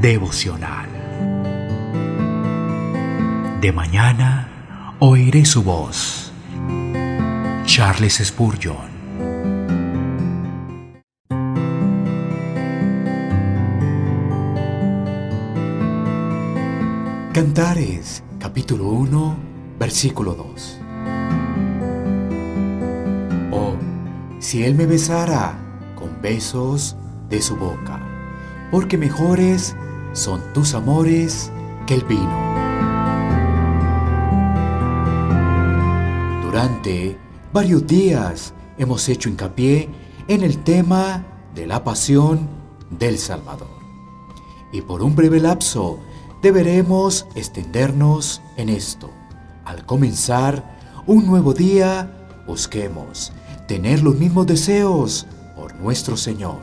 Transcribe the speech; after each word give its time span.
devocional. 0.00 0.88
De 3.60 3.70
mañana 3.70 4.96
oiré 4.98 5.44
su 5.44 5.62
voz. 5.62 6.32
Charles 7.66 8.14
Spurgeon. 8.24 8.88
Cantares, 17.34 18.24
capítulo 18.38 18.88
1, 18.88 19.36
versículo 19.78 20.34
2. 20.34 20.80
Oh, 23.52 23.74
si 24.38 24.64
él 24.64 24.74
me 24.74 24.86
besara 24.86 25.58
con 25.94 26.22
besos 26.22 26.96
de 27.28 27.42
su 27.42 27.56
boca, 27.56 28.00
porque 28.70 28.96
mejores 28.96 29.76
son 30.12 30.42
tus 30.52 30.74
amores 30.74 31.50
que 31.86 31.94
el 31.94 32.04
vino. 32.04 32.50
Durante 36.42 37.16
varios 37.52 37.86
días 37.86 38.54
hemos 38.78 39.08
hecho 39.08 39.28
hincapié 39.28 39.88
en 40.28 40.42
el 40.42 40.58
tema 40.58 41.24
de 41.54 41.66
la 41.66 41.84
pasión 41.84 42.48
del 42.90 43.18
Salvador. 43.18 43.68
Y 44.72 44.82
por 44.82 45.02
un 45.02 45.14
breve 45.14 45.40
lapso 45.40 45.98
deberemos 46.42 47.26
extendernos 47.34 48.42
en 48.56 48.68
esto. 48.68 49.10
Al 49.64 49.84
comenzar 49.86 50.78
un 51.06 51.26
nuevo 51.26 51.54
día, 51.54 52.28
busquemos 52.46 53.32
tener 53.68 54.02
los 54.02 54.16
mismos 54.16 54.46
deseos 54.46 55.26
por 55.56 55.74
nuestro 55.76 56.16
Señor. 56.16 56.62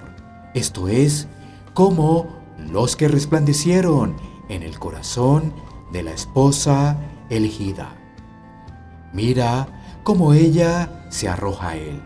Esto 0.53 0.87
es, 0.87 1.27
como 1.73 2.36
los 2.57 2.95
que 2.95 3.07
resplandecieron 3.07 4.15
en 4.49 4.63
el 4.63 4.79
corazón 4.79 5.53
de 5.91 6.03
la 6.03 6.11
esposa 6.11 6.97
elegida. 7.29 7.95
Mira 9.13 9.67
cómo 10.03 10.33
ella 10.33 11.05
se 11.09 11.29
arroja 11.29 11.69
a 11.69 11.75
él. 11.77 12.01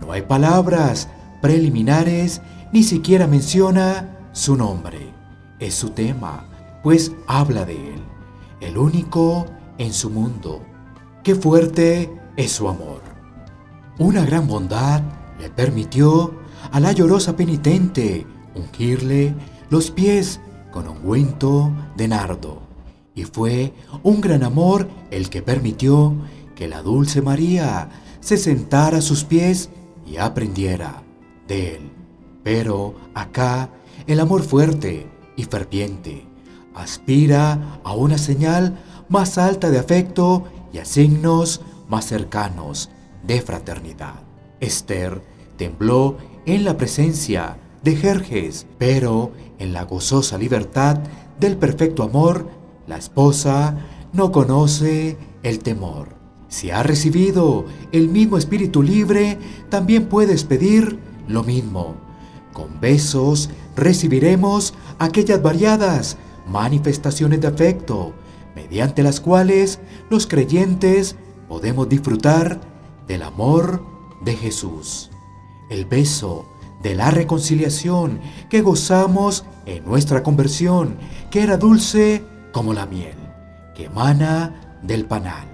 No 0.00 0.12
hay 0.12 0.22
palabras 0.22 1.08
preliminares, 1.40 2.42
ni 2.72 2.82
siquiera 2.82 3.26
menciona 3.26 4.28
su 4.32 4.56
nombre. 4.56 5.14
Es 5.58 5.74
su 5.74 5.90
tema, 5.90 6.46
pues 6.82 7.12
habla 7.26 7.64
de 7.64 7.94
él, 7.94 8.02
el 8.60 8.76
único 8.76 9.46
en 9.78 9.92
su 9.92 10.10
mundo. 10.10 10.62
Qué 11.22 11.34
fuerte 11.34 12.12
es 12.36 12.52
su 12.52 12.68
amor. 12.68 13.00
Una 13.98 14.24
gran 14.26 14.46
bondad 14.46 15.02
le 15.40 15.48
permitió 15.50 16.34
a 16.70 16.80
la 16.80 16.92
llorosa 16.92 17.36
penitente 17.36 18.26
ungirle 18.54 19.34
los 19.70 19.90
pies 19.90 20.40
con 20.72 20.88
ungüento 20.88 21.72
de 21.96 22.08
nardo. 22.08 22.60
Y 23.14 23.24
fue 23.24 23.72
un 24.02 24.20
gran 24.20 24.42
amor 24.42 24.88
el 25.10 25.30
que 25.30 25.42
permitió 25.42 26.14
que 26.54 26.68
la 26.68 26.82
dulce 26.82 27.22
María 27.22 27.88
se 28.20 28.36
sentara 28.36 28.98
a 28.98 29.02
sus 29.02 29.24
pies 29.24 29.70
y 30.06 30.18
aprendiera 30.18 31.02
de 31.48 31.76
él. 31.76 31.90
Pero 32.42 32.94
acá 33.14 33.70
el 34.06 34.20
amor 34.20 34.42
fuerte 34.42 35.06
y 35.36 35.44
ferviente 35.44 36.26
aspira 36.74 37.80
a 37.82 37.94
una 37.94 38.18
señal 38.18 38.78
más 39.08 39.38
alta 39.38 39.70
de 39.70 39.78
afecto 39.78 40.44
y 40.72 40.78
a 40.78 40.84
signos 40.84 41.62
más 41.88 42.06
cercanos 42.06 42.90
de 43.26 43.40
fraternidad. 43.40 44.16
Esther 44.60 45.22
tembló 45.56 46.18
en 46.44 46.64
la 46.64 46.76
presencia 46.76 47.56
de 47.86 47.94
Jerjes, 47.94 48.66
pero 48.78 49.30
en 49.60 49.72
la 49.72 49.84
gozosa 49.84 50.36
libertad 50.36 50.98
del 51.38 51.56
perfecto 51.56 52.02
amor, 52.02 52.48
la 52.88 52.96
esposa 52.96 53.76
no 54.12 54.32
conoce 54.32 55.16
el 55.44 55.60
temor. 55.60 56.08
Si 56.48 56.72
ha 56.72 56.82
recibido 56.82 57.64
el 57.92 58.08
mismo 58.08 58.38
espíritu 58.38 58.82
libre, 58.82 59.38
también 59.68 60.06
puedes 60.06 60.42
pedir 60.42 60.98
lo 61.28 61.44
mismo. 61.44 61.94
Con 62.52 62.80
besos 62.80 63.50
recibiremos 63.76 64.74
aquellas 64.98 65.40
variadas 65.40 66.16
manifestaciones 66.48 67.40
de 67.40 67.46
afecto, 67.46 68.14
mediante 68.56 69.04
las 69.04 69.20
cuales 69.20 69.78
los 70.10 70.26
creyentes 70.26 71.14
podemos 71.48 71.88
disfrutar 71.88 72.60
del 73.06 73.22
amor 73.22 73.80
de 74.24 74.34
Jesús. 74.34 75.10
El 75.70 75.84
beso 75.84 76.46
de 76.82 76.94
la 76.94 77.10
reconciliación 77.10 78.20
que 78.48 78.62
gozamos 78.62 79.44
en 79.64 79.84
nuestra 79.84 80.22
conversión, 80.22 80.96
que 81.30 81.42
era 81.42 81.56
dulce 81.56 82.24
como 82.52 82.72
la 82.72 82.86
miel, 82.86 83.16
que 83.74 83.84
emana 83.84 84.78
del 84.82 85.04
panal. 85.04 85.46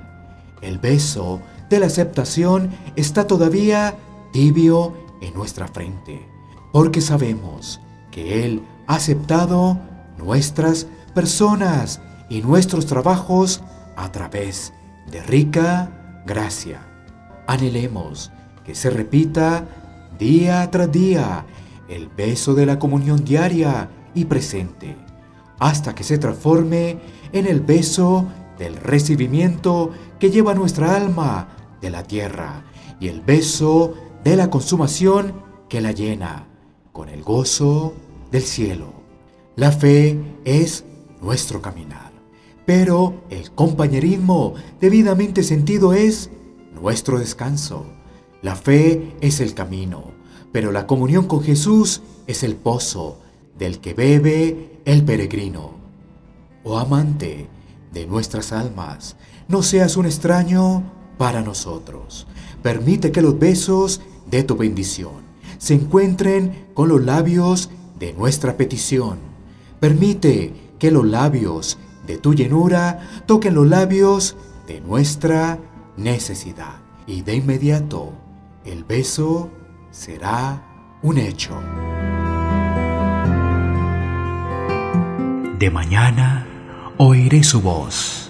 El 0.60 0.78
beso 0.78 1.40
de 1.68 1.80
la 1.80 1.86
aceptación 1.86 2.70
está 2.96 3.26
todavía 3.26 3.96
tibio 4.32 4.94
en 5.20 5.34
nuestra 5.34 5.68
frente, 5.68 6.28
porque 6.72 7.00
sabemos 7.00 7.80
que 8.10 8.44
Él 8.44 8.62
ha 8.86 8.96
aceptado 8.96 9.78
nuestras 10.18 10.86
personas 11.14 12.00
y 12.28 12.42
nuestros 12.42 12.86
trabajos 12.86 13.62
a 13.96 14.12
través 14.12 14.72
de 15.10 15.22
rica 15.22 16.22
gracia. 16.26 16.80
Anhelemos 17.46 18.30
que 18.64 18.74
se 18.74 18.90
repita 18.90 19.66
día 20.18 20.70
tras 20.70 20.90
día 20.90 21.44
el 21.88 22.08
beso 22.08 22.54
de 22.54 22.66
la 22.66 22.78
comunión 22.78 23.24
diaria 23.24 23.90
y 24.14 24.24
presente, 24.24 24.96
hasta 25.58 25.94
que 25.94 26.04
se 26.04 26.18
transforme 26.18 26.98
en 27.32 27.46
el 27.46 27.60
beso 27.60 28.26
del 28.58 28.76
recibimiento 28.76 29.90
que 30.18 30.30
lleva 30.30 30.54
nuestra 30.54 30.94
alma 30.96 31.48
de 31.80 31.90
la 31.90 32.02
tierra 32.04 32.64
y 33.00 33.08
el 33.08 33.20
beso 33.20 33.94
de 34.24 34.36
la 34.36 34.50
consumación 34.50 35.34
que 35.68 35.80
la 35.80 35.92
llena 35.92 36.46
con 36.92 37.08
el 37.08 37.22
gozo 37.22 37.94
del 38.30 38.42
cielo. 38.42 38.92
La 39.56 39.72
fe 39.72 40.18
es 40.44 40.84
nuestro 41.20 41.60
caminar, 41.60 42.12
pero 42.64 43.22
el 43.30 43.50
compañerismo 43.52 44.54
debidamente 44.80 45.42
sentido 45.42 45.92
es 45.92 46.30
nuestro 46.72 47.18
descanso. 47.18 47.86
La 48.42 48.56
fe 48.56 49.14
es 49.20 49.38
el 49.40 49.54
camino, 49.54 50.10
pero 50.50 50.72
la 50.72 50.88
comunión 50.88 51.26
con 51.28 51.44
Jesús 51.44 52.02
es 52.26 52.42
el 52.42 52.56
pozo 52.56 53.20
del 53.56 53.78
que 53.78 53.94
bebe 53.94 54.80
el 54.84 55.04
peregrino. 55.04 55.70
Oh 56.64 56.78
amante 56.78 57.46
de 57.92 58.06
nuestras 58.06 58.52
almas, 58.52 59.16
no 59.46 59.62
seas 59.62 59.96
un 59.96 60.06
extraño 60.06 60.82
para 61.18 61.42
nosotros. 61.42 62.26
Permite 62.62 63.12
que 63.12 63.22
los 63.22 63.38
besos 63.38 64.00
de 64.28 64.42
tu 64.42 64.56
bendición 64.56 65.22
se 65.58 65.74
encuentren 65.74 66.66
con 66.74 66.88
los 66.88 67.04
labios 67.04 67.70
de 68.00 68.12
nuestra 68.12 68.56
petición. 68.56 69.18
Permite 69.78 70.52
que 70.80 70.90
los 70.90 71.06
labios 71.06 71.78
de 72.08 72.18
tu 72.18 72.34
llenura 72.34 73.22
toquen 73.26 73.54
los 73.54 73.68
labios 73.68 74.34
de 74.66 74.80
nuestra 74.80 75.60
necesidad. 75.96 76.80
Y 77.06 77.22
de 77.22 77.34
inmediato 77.34 78.12
el 78.64 78.84
beso 78.84 79.50
será 79.90 80.62
un 81.02 81.18
hecho. 81.18 81.54
De 85.58 85.70
mañana 85.70 86.46
oiré 86.98 87.42
su 87.42 87.60
voz 87.60 88.21